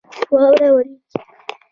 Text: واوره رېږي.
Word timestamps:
واوره 0.31 0.67
رېږي. 0.75 0.95